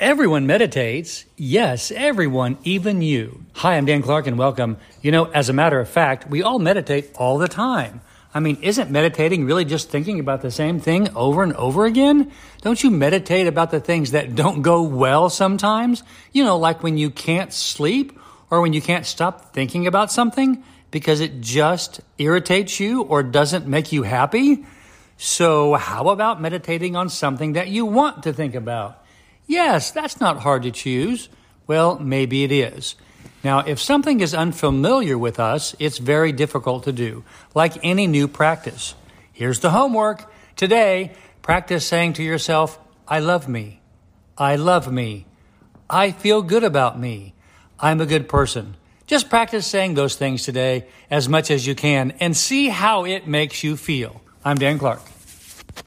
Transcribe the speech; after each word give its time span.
Everyone 0.00 0.46
meditates. 0.46 1.26
Yes, 1.36 1.90
everyone, 1.90 2.56
even 2.64 3.02
you. 3.02 3.44
Hi, 3.52 3.76
I'm 3.76 3.84
Dan 3.84 4.00
Clark 4.00 4.26
and 4.26 4.38
welcome. 4.38 4.78
You 5.02 5.12
know, 5.12 5.26
as 5.26 5.50
a 5.50 5.52
matter 5.52 5.78
of 5.78 5.90
fact, 5.90 6.30
we 6.30 6.42
all 6.42 6.58
meditate 6.58 7.14
all 7.16 7.36
the 7.36 7.48
time. 7.48 8.00
I 8.32 8.40
mean, 8.40 8.56
isn't 8.62 8.90
meditating 8.90 9.44
really 9.44 9.66
just 9.66 9.90
thinking 9.90 10.18
about 10.18 10.40
the 10.40 10.50
same 10.50 10.80
thing 10.80 11.14
over 11.14 11.42
and 11.42 11.52
over 11.52 11.84
again? 11.84 12.32
Don't 12.62 12.82
you 12.82 12.90
meditate 12.90 13.46
about 13.46 13.72
the 13.72 13.78
things 13.78 14.12
that 14.12 14.34
don't 14.34 14.62
go 14.62 14.80
well 14.80 15.28
sometimes? 15.28 16.02
You 16.32 16.44
know, 16.44 16.56
like 16.56 16.82
when 16.82 16.96
you 16.96 17.10
can't 17.10 17.52
sleep 17.52 18.18
or 18.48 18.62
when 18.62 18.72
you 18.72 18.80
can't 18.80 19.04
stop 19.04 19.52
thinking 19.52 19.86
about 19.86 20.10
something 20.10 20.64
because 20.90 21.20
it 21.20 21.42
just 21.42 22.00
irritates 22.16 22.80
you 22.80 23.02
or 23.02 23.22
doesn't 23.22 23.66
make 23.66 23.92
you 23.92 24.04
happy? 24.04 24.64
So, 25.18 25.74
how 25.74 26.08
about 26.08 26.40
meditating 26.40 26.96
on 26.96 27.10
something 27.10 27.52
that 27.52 27.68
you 27.68 27.84
want 27.84 28.22
to 28.22 28.32
think 28.32 28.54
about? 28.54 28.96
Yes, 29.50 29.90
that's 29.90 30.20
not 30.20 30.42
hard 30.42 30.62
to 30.62 30.70
choose. 30.70 31.28
Well, 31.66 31.98
maybe 31.98 32.44
it 32.44 32.52
is. 32.52 32.94
Now, 33.42 33.58
if 33.58 33.80
something 33.80 34.20
is 34.20 34.32
unfamiliar 34.32 35.18
with 35.18 35.40
us, 35.40 35.74
it's 35.80 35.98
very 35.98 36.30
difficult 36.30 36.84
to 36.84 36.92
do, 36.92 37.24
like 37.52 37.76
any 37.82 38.06
new 38.06 38.28
practice. 38.28 38.94
Here's 39.32 39.58
the 39.58 39.70
homework. 39.70 40.32
Today, 40.54 41.14
practice 41.42 41.84
saying 41.84 42.12
to 42.12 42.22
yourself, 42.22 42.78
I 43.08 43.18
love 43.18 43.48
me. 43.48 43.80
I 44.38 44.54
love 44.54 44.92
me. 44.92 45.26
I 45.90 46.12
feel 46.12 46.42
good 46.42 46.62
about 46.62 47.00
me. 47.00 47.34
I'm 47.80 48.00
a 48.00 48.06
good 48.06 48.28
person. 48.28 48.76
Just 49.08 49.28
practice 49.28 49.66
saying 49.66 49.94
those 49.94 50.14
things 50.14 50.44
today 50.44 50.86
as 51.10 51.28
much 51.28 51.50
as 51.50 51.66
you 51.66 51.74
can 51.74 52.12
and 52.20 52.36
see 52.36 52.68
how 52.68 53.04
it 53.04 53.26
makes 53.26 53.64
you 53.64 53.76
feel. 53.76 54.22
I'm 54.44 54.58
Dan 54.58 54.78
Clark. 54.78 55.09